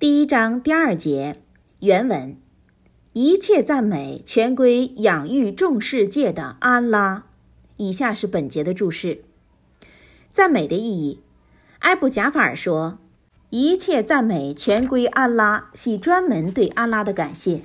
[0.00, 1.42] 第一章第二节
[1.80, 2.36] 原文：
[3.14, 7.24] 一切赞美全归养育众世界的安拉。
[7.78, 9.24] 以下是本节的注释：
[10.30, 11.18] 赞美的意义。
[11.80, 13.00] 埃布贾法尔说，
[13.50, 17.62] 一切赞美全归安拉，系专门对安拉的感谢，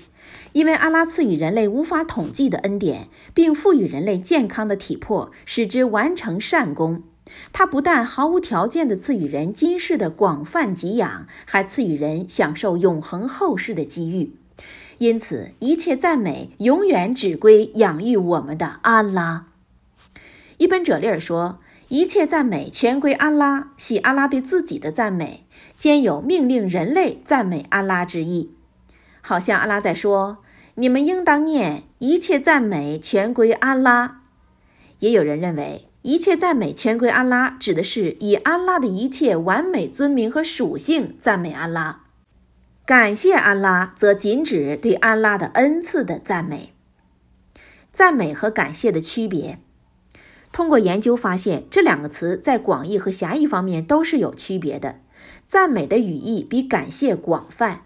[0.53, 7.03] 因为安拉赐予人类无法统计的恩典，并赋予人类健康的体魄，使之完成善功。
[7.51, 14.35] 他不但毫无条件地赐予人今世的广泛给养，还赐予人享受永恒后世的机遇。
[14.99, 19.47] 因此，一切赞美永远只归养育我们的安拉。
[20.57, 21.59] 伊本·哲利尔说
[21.89, 25.45] ：“一切赞美全归安拉，系安拉对自己的赞美，
[25.75, 28.51] 兼有命令人类赞美安拉之意。
[29.21, 30.37] 好像安拉在说
[30.75, 34.21] ：‘你们应当念一切赞美全归安拉。’
[34.99, 42.01] 也有人认为。”一切赞美全归安拉，指的是以安拉的一切完美尊名和属性赞美安拉；
[42.85, 46.73] 感谢安拉，则仅指对安拉的恩赐的赞美。
[47.93, 49.59] 赞美和感谢的区别，
[50.51, 54.97] 通过研究发现，这两个词在广义和狭义方面都是有区别的。
[55.47, 57.83] 赞美的语义比感谢广泛，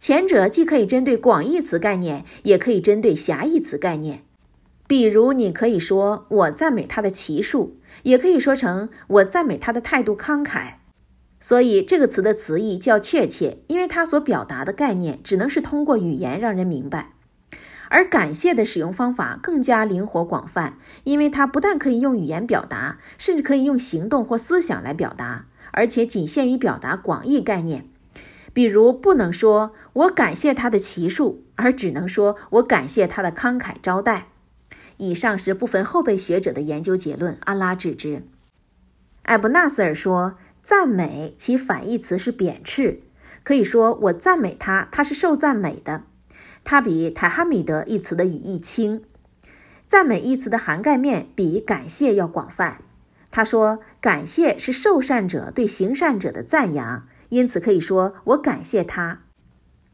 [0.00, 4.24] 前者既可以针对广义词概念，也可以针对狭义词概念。
[4.92, 10.74] 比如，你可以说“我赞美他的奇术”，也可以说成“我赞美他的态度慷慨”。
[11.40, 17.12] 所以，这个词的词义较确切，因为它所表达的概念只能是通过语言让人明白。
[17.88, 27.86] 而感谢的使用方法更加灵活广泛，因为它不但可以用语言表达，甚至可以用行动或思想来表达，而且仅限于表达广义概念。
[28.52, 29.72] 比如，不能说
[30.04, 34.26] “我感谢他的奇术”，而只能说“我感谢他的慷慨招待”。
[34.96, 38.22] 以上是部分后辈学者的研究结论，安拉致之。
[39.22, 43.00] 艾布纳斯尔说：“赞美其反义词是贬斥，
[43.44, 46.02] 可以说我赞美他，他是受赞美的。
[46.64, 49.02] 他比塔哈米德一词的语义轻。
[49.86, 52.82] 赞美一词的涵盖面比感谢要广泛。
[53.30, 59.22] 他说，感谢是受善者对行善者的赞扬，因此可以说我感谢他。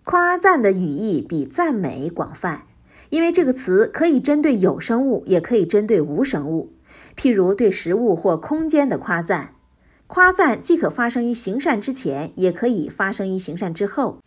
[0.04, 2.62] 夸赞的语义比赞美广泛。”
[3.10, 6.72] 因为这个词可以针对有生物，也可以针对无生物。
[7.16, 9.54] 譬如对食物或空间的夸赞，
[10.06, 14.18] 夸赞既可发生于行善之前，也可以发生于行善之后，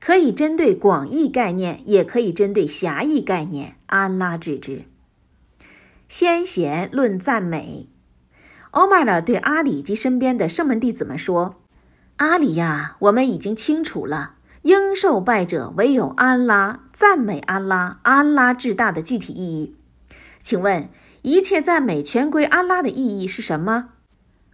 [0.00, 3.74] 可以针对广义概念，也可以针对狭义概念。
[3.86, 4.82] 安拉之之。
[6.08, 7.88] 先贤论赞美，
[8.70, 11.56] 欧麦尔对阿里及身边的圣门弟子们说
[12.16, 19.76] ：“阿里呀，我们已经清楚了。”应受拜者唯有安拉，赞美安拉，安拉至大的具体意义。
[20.40, 20.88] 请问，
[21.22, 23.90] 一切赞美全归安拉的意义是什么？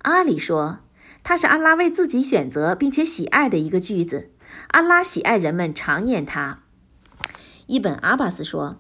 [0.03, 0.79] 阿里说，
[1.23, 4.31] 它是安拉为自己选择并且喜爱的一个句子。
[4.69, 6.61] 安拉喜爱人们常念它。
[7.67, 8.77] 伊本阿巴斯说，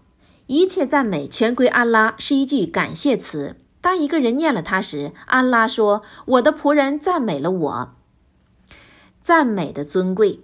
[0.46, 3.56] 一切赞美全归安拉是一句感谢词。
[3.80, 7.94] 当一个人念了它时，安拉说：“我的仆人赞美了我。”
[9.22, 10.40] 赞美的尊贵。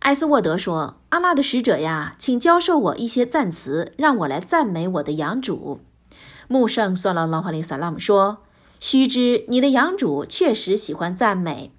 [0.00, 5.80] 艾斯沃德说：“阿拉的使者呀，请教授我一些赞词，让我来赞美我的养主。”
[6.48, 8.38] 穆圣算了拉哈里萨拉姆说
[8.80, 11.72] ：“须知你的养主确实喜欢赞美。”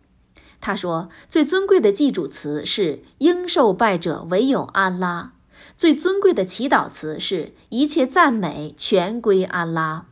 [0.61, 5.33] 他说：“最尊贵的祭主词是‘应受拜者唯有安拉’，
[5.75, 10.05] 最尊贵的祈祷词是‘一切赞美全归安拉’。”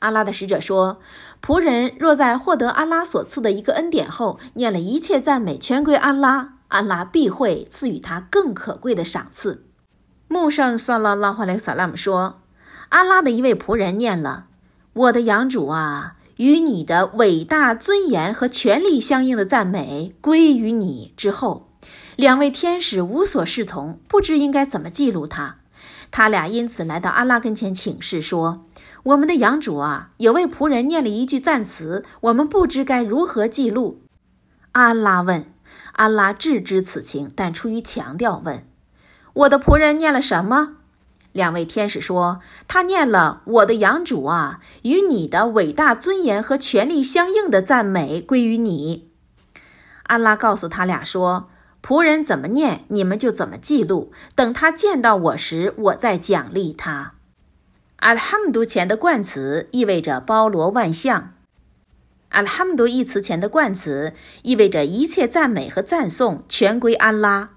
[0.00, 1.00] 阿拉的使者说
[1.40, 9.64] ：“仆人若在获得阿拉所赐的一个恩典后，念了一切赞美全归安拉。”安拉必会赐予他更可贵的赏赐。
[10.26, 12.40] 穆圣算拉拉哈雷萨拉姆说
[12.90, 14.46] ：“安拉的一位仆人念了
[14.92, 21.70] ‘我的养主啊，与你的伟大尊严和权力相应的赞美归于你’之后，
[22.16, 25.58] 两位天使无所适从，不知应该怎么记录他。
[26.10, 28.66] 他俩因此来到安拉跟前请示说
[29.04, 34.00] ：‘我们的养主啊，有位仆人念了一句赞词，我们不知该如何记录。’
[34.72, 35.46] 安拉问。”
[35.94, 38.66] 安拉置知此情，但出于强调，问
[39.34, 40.76] ：“我的仆人念了什么？”
[41.32, 49.10] 两位天使说：“他念了‘我的养主啊，与你的伟大尊严和权力相应的赞美归于你。’”
[50.04, 51.48] 安拉告诉他俩说
[51.82, 54.12] ：“仆人怎么念，你们就怎么记录。
[54.34, 57.14] 等他见到我时，我再奖励他。”
[57.98, 61.33] 阿哈姆都前的冠词意味着包罗万象。
[62.34, 67.50] 阿拉哈姆多一词前的冠词意味着一切赞美和赞颂全归安拉，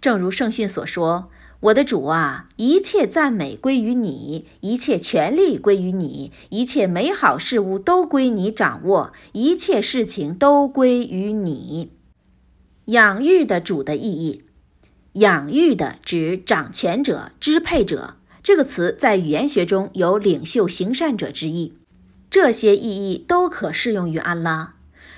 [0.00, 1.30] 正如圣训所说
[1.60, 11.92] ：“我的主啊，一切赞美归于你，一切权力归于你，一切美好事物都归你掌握，一切事情都归于你。”
[12.86, 14.44] 养育的主的意义，
[15.14, 18.16] 养育的指掌权者、支配者。
[18.42, 21.74] 这个词在语言学中有领袖、行善者之意。
[22.30, 24.74] 这些意义都可适用于安拉。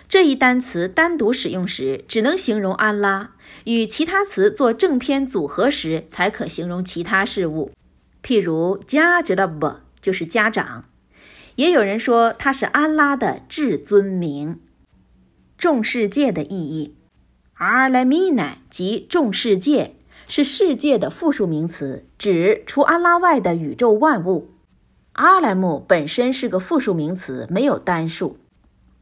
[0.08, 3.32] 这一单词单独使用时，只能形容安拉；
[3.64, 7.72] 与其他词做正偏组合时，才可形容其他事物。
[8.22, 10.86] 譬如“家”指的 b 就是家长。
[11.56, 14.60] 也有人说它是安拉的至尊名。
[15.58, 16.94] 众世界的意义，
[17.54, 19.96] 阿莱米奈即众世界，
[20.28, 24.52] 是世界的复数名词，指除安拉外的宇宙万物。
[25.18, 28.36] 阿莱姆本身是个复数名词，没有单数，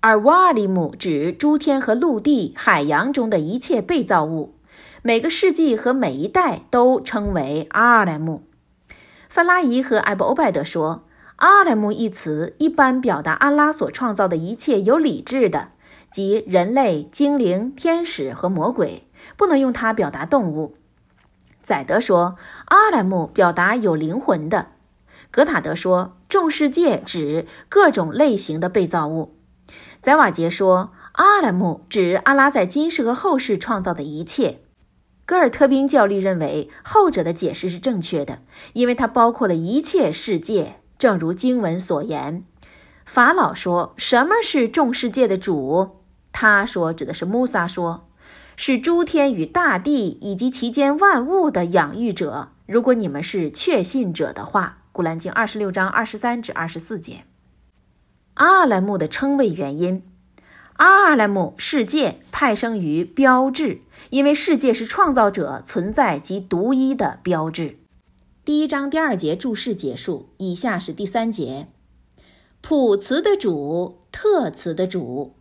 [0.01, 4.55] 而瓦里姆指诸天和陆地、海洋中的一切被造物。
[5.03, 8.45] 每个世纪和每一代都称为阿莱姆。
[9.29, 11.05] 范拉伊和艾布欧拜德说，
[11.37, 15.69] 阿莱姆一词一般表达安拉所创造的一切有理智的。
[16.11, 20.77] 即人类、精灵、天使和魔鬼，不能用它表达动物。
[21.63, 24.69] 宰德说，阿莱姆表达有灵魂的。
[25.37, 29.37] 格塔德说，众世界指各种类型的被造物。
[30.01, 34.61] 宰瓦杰说，阿莱姆指阿拉在今世和后世创造的一切。
[35.27, 38.39] 戈尔特宾教律认为后者的解释是正确的，
[38.73, 42.43] 因为它包括了一切世界，正如经文所言。
[43.05, 45.99] 法老说，什么是众世界的主？
[46.33, 48.09] 他说：“指的是穆萨说，
[48.57, 52.53] 是诸天与大地以及其间万物的养育者。
[52.65, 57.25] 如果你们是确信者的话，《古兰经》二十六章二十三至二十四节。
[58.33, 60.03] 阿莱木的称谓原因：
[60.77, 67.77] 阿莱木世界派生于标志，因为世界是创造者存在及独一的标志。
[68.43, 71.67] 第一章第二节注释结束，以下是第三节：
[72.63, 75.35] 普词的主，特词的主。”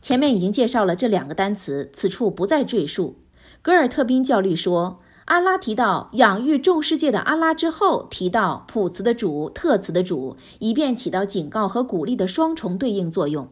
[0.00, 3.18] 前面已经介绍了这两个单词，此处不再赘述。
[3.60, 13.48] 格尔特宾教律说，安拉提到养育众世界的安拉之后，提到普慈的主、特慈的主，以便起到警告和鼓励的双重对应作用。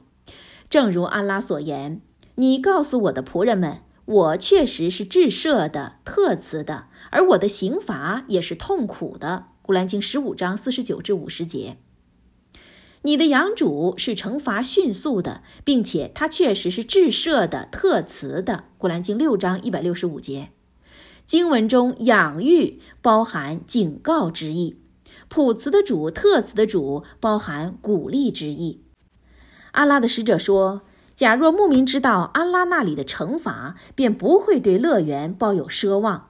[0.69, 2.03] 正如安拉所言
[2.37, 11.79] ：“你告诉我的仆人们，我确实是至赦的、特慈的，而我的刑罚也是痛苦的。”古兰经十五章四十九至五十节。
[13.03, 18.65] 你的养主是惩罚迅速的，并且他确实是至赦的特慈的。
[18.77, 20.51] 古兰经六章一百六十五节，
[21.27, 24.77] 经文中养育包含警告之意，
[25.29, 28.83] 普慈的主、特慈的主包含鼓励之意。
[29.73, 30.83] 阿拉的使者说
[31.17, 36.29] ：“假若牧民知道安拉那里的惩罚，便不会对乐园抱有奢望。”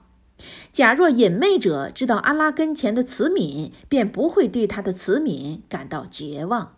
[0.71, 6.77] 假若隐昧者知道阿拉跟前的慈悯，便不会对他的慈悯感到绝望。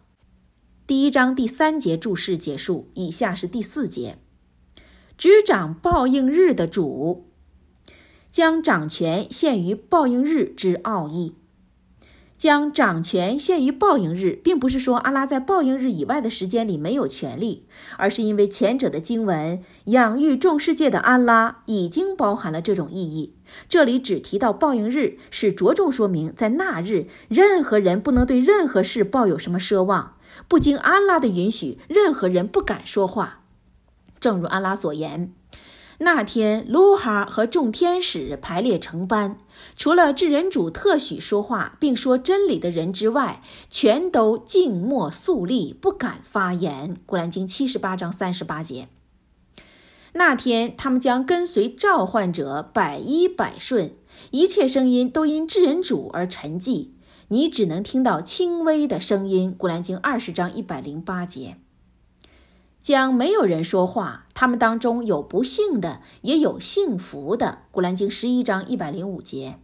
[0.85, 4.17] 第一章第三节注释结束，以下是第四节：
[5.17, 7.27] 执掌报应日的主，
[8.35, 11.35] 将掌权限于报应日之奥义。
[12.37, 17.65] 将掌权限于报应日，并不是说阿拉在报应日以外的时间里没有权利，
[17.97, 23.37] 而是因为前者的经文养育众世界的安拉已经包含了这种意义。
[23.69, 30.17] 这里只提到报应日，是着重说明在那日，任何人不能对任何事抱有什么奢望，
[30.49, 33.43] 不经安拉的允许，任何人不敢说话。
[34.19, 35.33] 正如安拉所言。
[35.97, 39.37] 那天，卢哈和众天使排列成班，
[39.77, 46.97] 除了智人主特许说话并说真理的人之外，全都静默肃立，不敢发言。
[47.05, 48.89] 古兰经七十八章三十八节。
[50.11, 53.93] 那天，他们将跟随召唤者百依百顺，
[54.31, 56.89] 一切声音都因智人主而沉寂，
[57.29, 59.55] 你只能听到轻微的声音。
[59.57, 61.57] 古兰经二十章一百零八节。
[62.85, 67.63] 将没有人说话，他们当中有不幸的，也有幸福的。
[67.71, 69.57] 古兰经十一章一百零五节。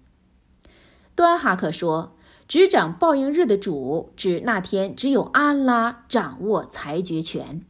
[1.13, 2.15] 端哈克说
[2.49, 7.63] ：“执掌报应日的主，指那天只有安拉掌握裁决权。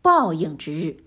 [0.00, 1.04] 报应之日，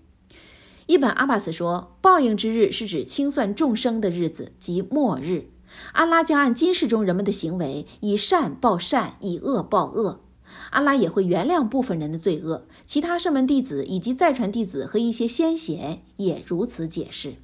[0.86, 5.50] 伊本阿巴斯说，报应之日是指清算众生的日子，即末日。
[5.92, 10.20] 安拉将按今世中人们的行为，以善报善，以恶报恶。”
[10.70, 12.66] 阿拉也会原谅部分人的罪恶。
[12.84, 17.36] 其他圣门弟子以及再传弟子和一些先贤也如此解释。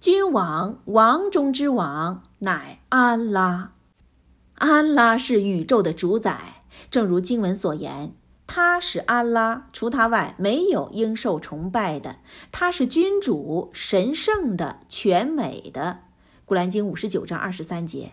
[0.00, 3.72] 君王王中之王乃安拉，
[4.56, 8.14] 安拉是宇宙的主宰，正如经文所言，
[8.46, 12.16] 他是安拉，除他外没有应受崇拜的。
[12.52, 16.00] 他是君主，神圣的，全美的。
[16.44, 18.12] 古兰经五十九章二十三节，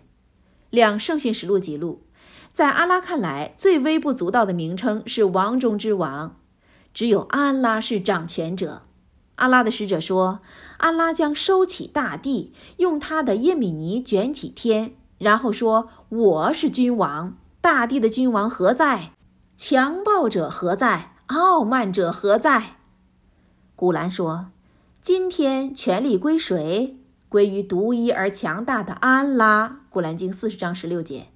[0.69, 2.03] 两圣训实录记录。
[2.51, 6.35] 在阿拉看来，最微不足道的名称是王中之王，
[6.93, 8.81] 只有安拉是掌权者。
[9.35, 10.41] 阿拉的使者说
[10.77, 19.13] ：“阿拉将收起大地，用他的耶米尼卷起天，然后说：‘我是君王，大地的君王何在？
[19.57, 21.13] 强暴者何在？
[21.27, 22.75] 傲慢者何在？’”
[23.75, 24.51] 古兰说
[25.01, 26.99] ：“今天权力归谁？
[27.27, 31.30] 归于独一而强大的安拉。”古兰经四十章十六节。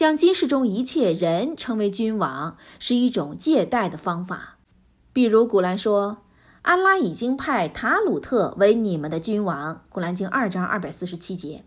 [0.00, 4.56] 将今世中一切人称为君王，是一种借贷的方法。
[5.12, 6.22] 比如古兰说。
[6.62, 11.64] 安拉已经派塔鲁特为你们的君王，《古兰经》二章二百四十七节，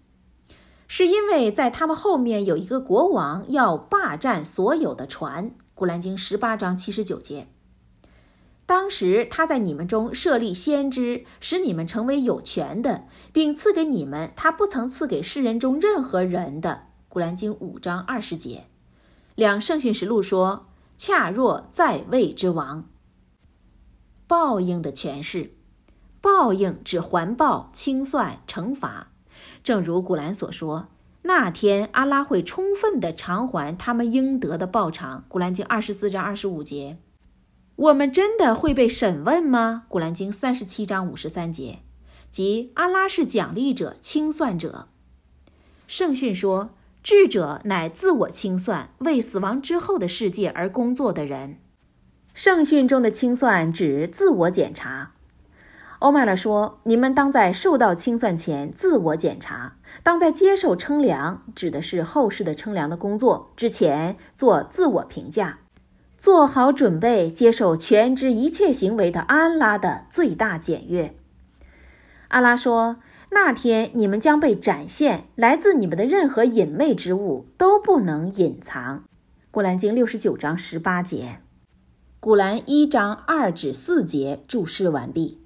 [0.88, 7.48] 是因为在他们后面有一个国王要霸占所有的船，《古兰经》十八章七十九节。
[8.66, 16.70] 当时他在你们中设立先知，使你们成为有权的，并赐给你们他不曾赐给世人中任何人的，
[17.14, 18.66] 《古兰经》五章二十节。
[19.36, 20.66] 两圣训实录说
[20.98, 22.90] ：“恰若在位之王。”
[24.26, 25.54] 报应的诠释，
[26.20, 29.12] 报应指环报、清算、惩罚。
[29.64, 30.88] 正如古兰所说，
[31.22, 35.24] 那天阿拉会充分的偿还他们应得的报偿。
[35.28, 36.98] 古兰经二十四章二十五节。
[37.76, 39.84] 我们真的会被审问吗？
[39.88, 41.84] 古兰经三十七章五十三节。
[42.32, 44.88] 即阿拉是奖励者、清算者。
[45.86, 46.72] 圣训说，
[47.04, 51.58] 智者乃自我清算，为死亡之后的世界而工作的人。
[52.34, 55.12] 圣训中的清算指自我检查。
[56.00, 65.60] 欧麦勒说：“你们当在受到清算前自我检查，当在接受称量（指的是后世的称量的工作）之前做自我评价，
[66.18, 71.16] 做好准备接受全知一切行为的安拉的最大检阅。”
[72.30, 72.96] 阿拉说
[73.34, 79.04] ：“那天你们将被展现，来自你们的任何隐昧之物都不能隐藏。”
[79.52, 81.40] 古兰经六十九章十八节。
[82.20, 85.43] 古兰一章二至四节注释完毕。